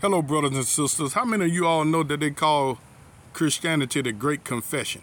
[0.00, 1.12] Hello, brothers and sisters.
[1.12, 2.78] How many of you all know that they call
[3.34, 5.02] Christianity the Great Confession?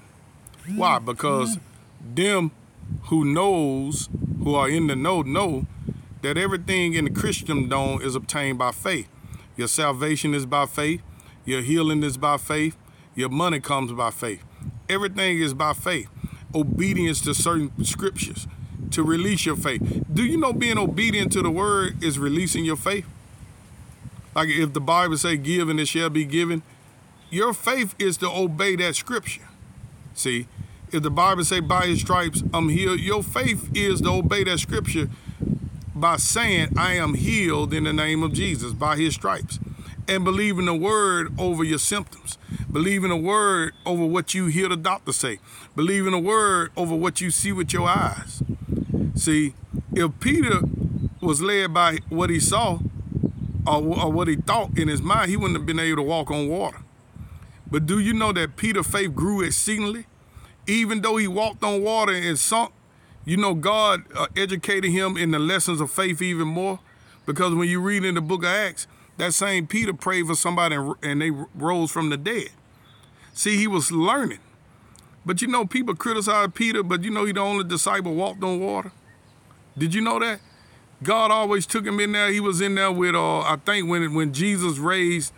[0.75, 0.95] Why?
[0.95, 1.05] Mm-hmm.
[1.05, 1.59] Because
[2.01, 2.49] them
[3.03, 4.09] who knows,
[4.43, 5.67] who are in the know, know
[6.23, 9.07] that everything in the Christendom is obtained by faith.
[9.55, 11.03] Your salvation is by faith.
[11.45, 12.75] Your healing is by faith.
[13.13, 14.43] Your money comes by faith.
[14.89, 16.09] Everything is by faith.
[16.55, 18.47] Obedience to certain scriptures
[18.89, 20.05] to release your faith.
[20.11, 23.05] Do you know being obedient to the word is releasing your faith?
[24.37, 26.61] Like if the Bible say give and it shall be given,
[27.31, 29.47] your faith is to obey that scripture.
[30.13, 30.45] See,
[30.91, 34.59] if the Bible say by his stripes I'm healed, your faith is to obey that
[34.59, 35.09] scripture
[35.95, 39.57] by saying I am healed in the name of Jesus by his stripes.
[40.07, 42.37] And believing the word over your symptoms.
[42.71, 45.39] Believing the word over what you hear the doctor say.
[45.75, 48.43] Believing the word over what you see with your eyes.
[49.15, 49.55] See,
[49.93, 50.59] if Peter
[51.21, 52.77] was led by what he saw,
[53.67, 56.31] or, or what he thought in his mind, he wouldn't have been able to walk
[56.31, 56.79] on water.
[57.69, 60.05] But do you know that Peter's faith grew exceedingly?
[60.67, 62.71] Even though he walked on water and sunk,
[63.25, 66.79] you know God uh, educated him in the lessons of faith even more.
[67.25, 70.75] Because when you read in the book of Acts, that same Peter prayed for somebody
[70.75, 72.49] and, and they rose from the dead.
[73.33, 74.39] See, he was learning.
[75.25, 78.61] But you know, people criticize Peter, but you know he the only disciple walked on
[78.61, 78.93] water.
[79.77, 80.39] Did you know that?
[81.03, 82.31] God always took him in there.
[82.31, 85.31] He was in there with, uh, I think, when when Jesus raised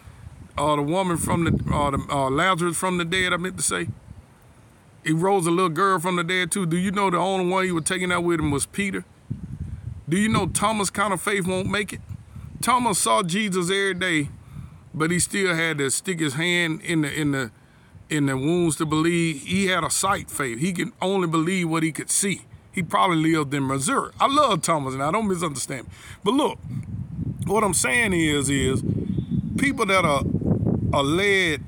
[0.58, 3.34] uh, the woman from the, uh, the uh, Lazarus from the dead.
[3.34, 3.88] I meant to say,
[5.04, 6.66] he rose a little girl from the dead too.
[6.66, 9.06] Do you know the only one he was taking out with him was Peter?
[10.08, 12.02] Do you know Thomas' kind of faith won't make it?
[12.62, 14.30] Thomas saw Jesus every day,
[14.94, 17.52] but he still had to stick his hand in the in the
[18.10, 19.44] in the wounds to believe.
[19.44, 20.60] He had a sight faith.
[20.60, 22.42] He could only believe what he could see.
[22.72, 24.12] He probably lived in Missouri.
[24.20, 25.94] I love Thomas, and I don't misunderstand me.
[26.24, 26.60] But look,
[27.46, 28.84] what I'm saying is, is
[29.58, 30.24] people that are
[30.94, 31.62] are led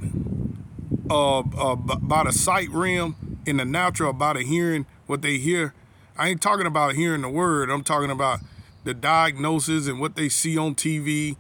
[1.09, 5.73] uh, uh, by the sight realm in the natural, by the hearing what they hear.
[6.17, 7.69] I ain't talking about hearing the word.
[7.69, 8.39] I'm talking about
[8.83, 11.35] the diagnosis and what they see on TV.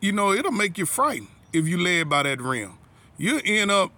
[0.00, 2.78] You know, it'll make you frightened if you led by that realm.
[3.16, 3.92] You end up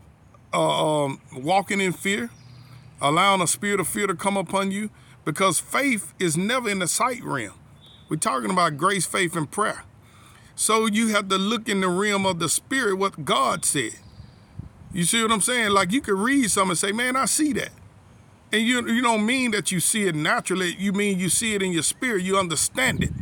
[0.53, 2.31] uh, um, walking in fear
[3.01, 4.91] allowing a spirit of fear to come upon you
[5.25, 7.55] because faith is never in the sight realm.
[8.09, 9.85] We're talking about grace, faith, and prayer.
[10.55, 13.93] So you have to look in the realm of the spirit what God said.
[14.93, 15.71] You see what I'm saying?
[15.71, 17.71] Like you could read something and say, man, I see that.
[18.53, 20.75] And you, you don't mean that you see it naturally.
[20.77, 22.25] You mean you see it in your spirit.
[22.25, 23.13] You understand it.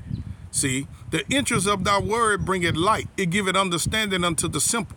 [0.50, 3.08] See, the interest of thy word bring it light.
[3.16, 4.96] It give it understanding unto the simple.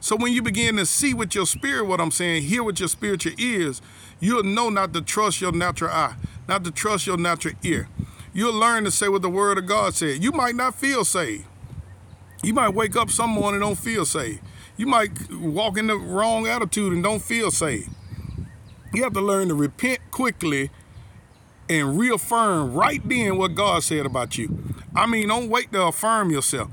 [0.00, 2.88] So when you begin to see with your spirit what I'm saying, hear with your
[2.88, 3.80] spiritual ears,
[4.18, 6.16] you'll know not to trust your natural eye,
[6.48, 7.88] not to trust your natural ear.
[8.32, 10.22] You'll learn to say what the word of God said.
[10.22, 11.44] You might not feel saved.
[12.42, 14.40] You might wake up some morning and don't feel saved.
[14.76, 17.90] You might walk in the wrong attitude and don't feel saved.
[18.94, 20.70] You have to learn to repent quickly
[21.68, 24.74] and reaffirm right then what God said about you.
[24.94, 26.70] I mean, don't wait to affirm yourself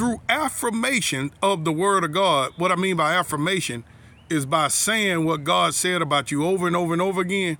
[0.00, 3.84] through affirmation of the word of God, what I mean by affirmation
[4.30, 7.58] is by saying what God said about you over and over and over again,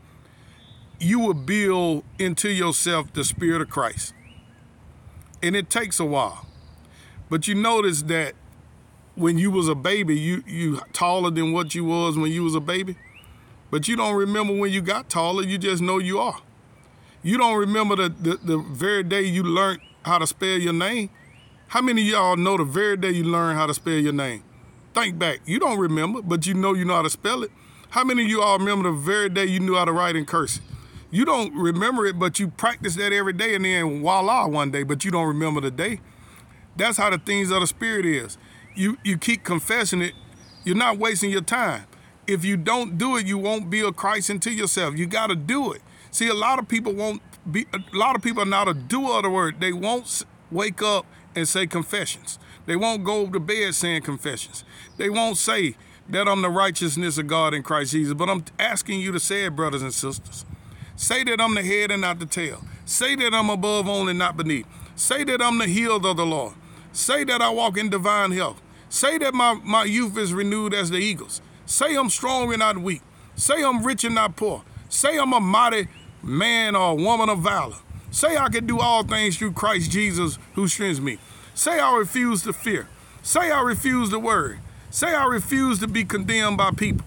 [0.99, 4.15] you will build into yourself the spirit of Christ.
[5.43, 6.47] And it takes a while.
[7.28, 8.33] But you notice that
[9.17, 12.55] when you was a baby, you you taller than what you was when you was
[12.55, 12.97] a baby.
[13.71, 16.41] But you don't remember when you got taller, you just know you are.
[17.22, 21.11] You don't remember the, the, the very day you learned how to spell your name.
[21.71, 24.43] How many of y'all know the very day you learn how to spell your name?
[24.93, 25.39] Think back.
[25.47, 27.53] You don't remember, but you know you know how to spell it.
[27.91, 30.27] How many of you all remember the very day you knew how to write in
[30.27, 30.65] cursive?
[31.13, 34.83] You don't remember it, but you practice that every day and then voila one day,
[34.83, 36.01] but you don't remember the day.
[36.75, 38.37] That's how the things of the spirit is.
[38.75, 40.15] You you keep confessing it,
[40.65, 41.85] you're not wasting your time.
[42.27, 44.99] If you don't do it, you won't be a Christ into yourself.
[44.99, 45.83] You gotta do it.
[46.11, 49.19] See, a lot of people won't be a lot of people are not a doer
[49.19, 49.61] of the word.
[49.61, 52.39] They won't wake up and say confessions.
[52.66, 54.65] They won't go to bed saying confessions.
[54.97, 55.77] They won't say
[56.09, 58.15] that I'm the righteousness of God in Christ Jesus.
[58.15, 60.45] But I'm asking you to say it, brothers and sisters.
[60.97, 62.63] Say that I'm the head and not the tail.
[62.84, 64.66] Say that I'm above only, not beneath.
[64.97, 66.54] Say that I'm the healed of the Lord.
[66.93, 68.60] Say that I walk in divine health.
[68.89, 71.41] Say that my, my youth is renewed as the eagles.
[71.65, 73.03] Say I'm strong and not weak.
[73.37, 74.63] Say I'm rich and not poor.
[74.89, 75.89] Say I'm a mighty
[76.22, 77.77] man or woman of valor.
[78.10, 81.18] Say I can do all things through Christ Jesus who strengthens me.
[81.54, 82.89] Say I refuse to fear.
[83.22, 84.59] Say I refuse to worry.
[84.91, 87.07] Say I refuse to be condemned by people.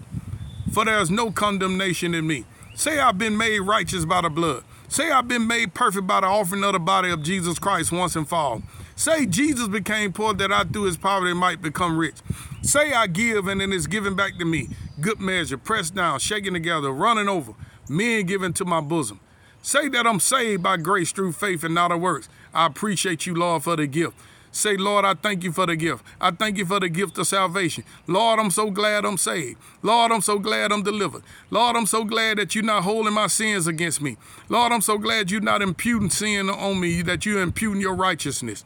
[0.72, 2.44] For there is no condemnation in me.
[2.74, 4.64] Say I've been made righteous by the blood.
[4.88, 8.16] Say I've been made perfect by the offering of the body of Jesus Christ once
[8.16, 8.62] and for all.
[8.96, 12.16] Say Jesus became poor that I through his poverty might become rich.
[12.62, 14.68] Say I give and then it is given back to me.
[15.00, 17.54] Good measure, pressed down, shaken together, running over,
[17.88, 19.20] men given to my bosom.
[19.64, 22.28] Say that I'm saved by grace through faith and not of works.
[22.52, 24.14] I appreciate you, Lord, for the gift.
[24.52, 26.04] Say, Lord, I thank you for the gift.
[26.20, 27.84] I thank you for the gift of salvation.
[28.06, 29.58] Lord, I'm so glad I'm saved.
[29.80, 31.22] Lord, I'm so glad I'm delivered.
[31.48, 34.18] Lord, I'm so glad that you're not holding my sins against me.
[34.50, 38.64] Lord, I'm so glad you're not imputing sin on me, that you're imputing your righteousness.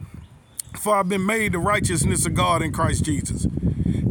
[0.77, 3.47] For I've been made the righteousness of God in Christ Jesus.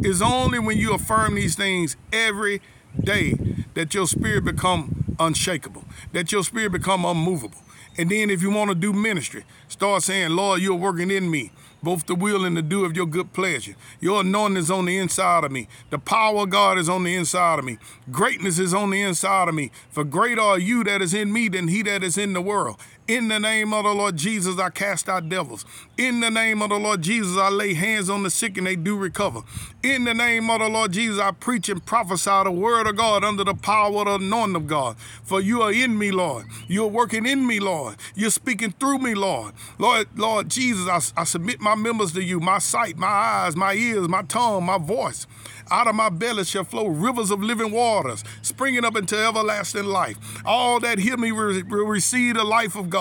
[0.03, 2.63] It's only when you affirm these things every
[2.99, 3.35] day
[3.75, 7.59] that your spirit become unshakable, that your spirit become unmovable.
[7.97, 11.51] And then if you want to do ministry, start saying, Lord, you're working in me
[11.83, 13.77] both the will and the do of your good pleasure.
[14.01, 15.69] Your anointing is on the inside of me.
[15.91, 17.79] The power of God is on the inside of me.
[18.11, 19.71] Greatness is on the inside of me.
[19.91, 22.79] For greater are you that is in me than he that is in the world.
[23.09, 25.65] In the name of the Lord Jesus, I cast out devils.
[25.97, 28.77] In the name of the Lord Jesus, I lay hands on the sick and they
[28.77, 29.41] do recover.
[29.83, 33.25] In the name of the Lord Jesus, I preach and prophesy the word of God
[33.25, 34.99] under the power of the anointing of God.
[35.23, 36.49] For you are in me, Lord.
[36.67, 37.97] You're working in me, Lord.
[38.15, 39.55] You're speaking through me, Lord.
[39.79, 43.73] Lord, Lord Jesus, I, I submit my members to you, my sight, my eyes, my
[43.73, 45.27] ears, my tongue, my voice.
[45.71, 50.19] Out of my belly shall flow rivers of living waters, springing up into everlasting life.
[50.45, 51.53] All that hear me will
[51.87, 52.98] receive the life of God.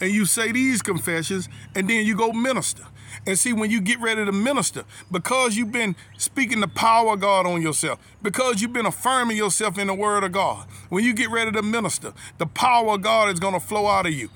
[0.00, 2.84] And you say these confessions, and then you go minister.
[3.26, 7.20] And see, when you get ready to minister, because you've been speaking the power of
[7.20, 11.12] God on yourself, because you've been affirming yourself in the word of God, when you
[11.12, 14.30] get ready to minister, the power of God is going to flow out of you.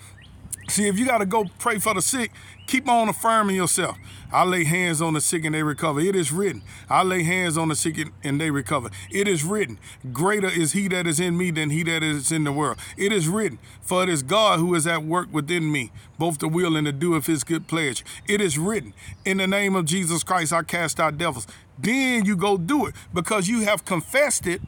[0.68, 2.32] See, if you got to go pray for the sick,
[2.66, 3.96] keep on affirming yourself.
[4.32, 6.00] I lay hands on the sick and they recover.
[6.00, 6.62] It is written.
[6.90, 8.90] I lay hands on the sick and they recover.
[9.10, 9.78] It is written.
[10.12, 12.78] Greater is he that is in me than he that is in the world.
[12.96, 13.60] It is written.
[13.80, 16.92] For it is God who is at work within me, both the will and the
[16.92, 18.04] do of his good pleasure.
[18.26, 18.92] It is written.
[19.24, 21.46] In the name of Jesus Christ, I cast out devils.
[21.78, 24.60] Then you go do it because you have confessed it.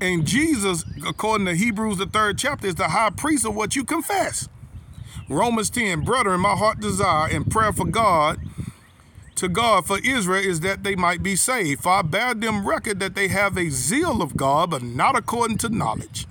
[0.00, 3.82] And Jesus, according to Hebrews, the third chapter, is the high priest of what you
[3.82, 4.48] confess.
[5.28, 8.38] Romans 10, brethren, my heart desire and prayer for God,
[9.34, 11.82] to God for Israel is that they might be saved.
[11.82, 15.58] For I bear them record that they have a zeal of God, but not according
[15.58, 16.26] to knowledge.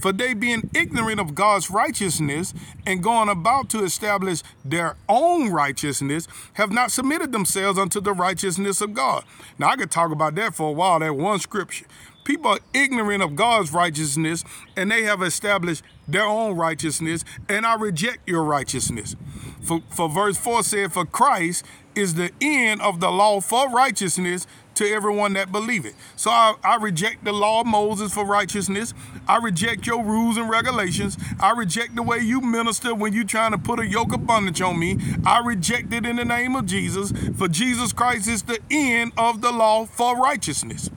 [0.00, 2.52] For they being ignorant of God's righteousness
[2.84, 8.80] and going about to establish their own righteousness, have not submitted themselves unto the righteousness
[8.80, 9.24] of God.
[9.58, 11.86] Now I could talk about that for a while, that one scripture.
[12.24, 14.44] People are ignorant of God's righteousness
[14.76, 19.16] and they have established their own righteousness, and I reject your righteousness.
[19.62, 21.64] For, for verse 4 said, For Christ
[21.94, 24.46] is the end of the law for righteousness
[24.80, 25.94] to everyone that believe it.
[26.16, 28.94] So I, I, reject the law of Moses for righteousness.
[29.28, 31.18] I reject your rules and regulations.
[31.38, 34.62] I reject the way you minister when you're trying to put a yoke of bondage
[34.62, 34.96] on me.
[35.26, 37.12] I reject it in the name of Jesus.
[37.36, 40.88] For Jesus Christ is the end of the law for righteousness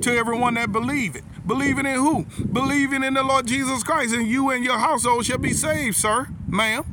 [0.00, 1.22] to everyone that believe it.
[1.46, 2.26] Believing in who?
[2.44, 6.26] Believing in the Lord Jesus Christ, and you and your household shall be saved, sir,
[6.48, 6.84] ma'am.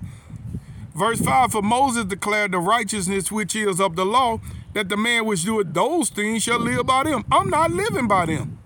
[0.93, 4.39] Verse 5 For Moses declared the righteousness which is of the law,
[4.73, 7.25] that the man which doeth those things shall live by them.
[7.31, 8.59] I'm not living by them.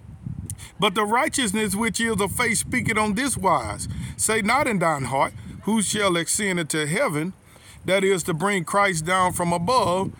[0.79, 5.05] But the righteousness which is of faith speaketh on this wise Say not in thine
[5.05, 5.33] heart,
[5.63, 7.33] Who shall ascend into heaven?
[7.85, 10.11] That is to bring Christ down from above,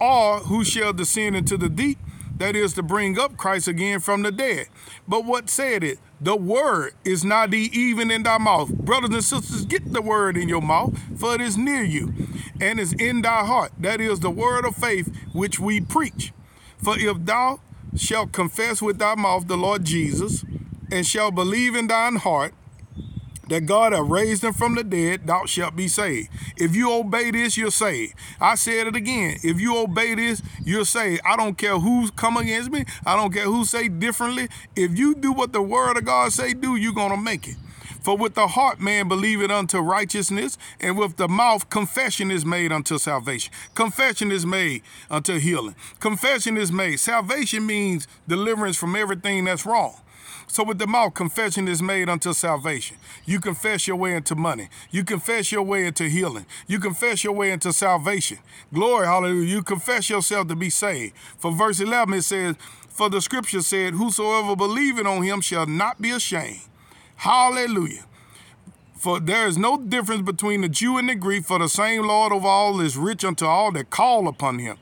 [0.00, 1.98] or who shall descend into the deep?
[2.38, 4.68] that is to bring up Christ again from the dead.
[5.08, 5.98] But what said it?
[6.20, 8.70] The word is not even in thy mouth.
[8.72, 12.14] Brothers and sisters, get the word in your mouth, for it is near you,
[12.58, 13.72] and is in thy heart.
[13.78, 16.32] That is the word of faith which we preach.
[16.78, 17.60] For if thou
[17.96, 20.44] shalt confess with thy mouth the Lord Jesus,
[20.90, 22.54] and shalt believe in thine heart
[23.48, 26.28] that God have raised him from the dead, thou shalt be saved.
[26.56, 28.14] If you obey this, you're saved.
[28.40, 29.38] I said it again.
[29.42, 31.22] If you obey this, you're saved.
[31.24, 32.84] I don't care who's come against me.
[33.04, 34.48] I don't care who say differently.
[34.74, 37.56] If you do what the word of God say do, you're going to make it.
[38.06, 42.70] For with the heart man believeth unto righteousness, and with the mouth confession is made
[42.70, 43.52] unto salvation.
[43.74, 45.74] Confession is made unto healing.
[45.98, 47.00] Confession is made.
[47.00, 49.96] Salvation means deliverance from everything that's wrong.
[50.48, 52.96] So with the mouth, confession is made unto salvation.
[53.24, 54.68] You confess your way into money.
[54.90, 56.46] You confess your way into healing.
[56.66, 58.38] You confess your way into salvation.
[58.72, 59.48] Glory, hallelujah.
[59.48, 61.14] You confess yourself to be saved.
[61.38, 62.56] For verse 11, it says,
[62.88, 66.60] For the scripture said, Whosoever believeth on him shall not be ashamed.
[67.16, 68.04] Hallelujah.
[68.94, 72.32] For there is no difference between the Jew and the Greek, for the same Lord
[72.32, 74.78] of all is rich unto all that call upon him.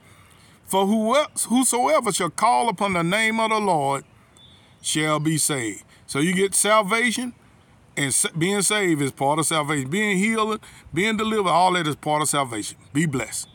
[0.66, 4.04] For whosoever shall call upon the name of the Lord
[4.84, 5.84] shall be saved.
[6.06, 7.34] So you get salvation,
[7.96, 9.88] And being saved is part of salvation.
[9.88, 10.60] Being healed,
[10.92, 12.76] being delivered, all that is part of salvation.
[12.92, 13.48] Be blessed.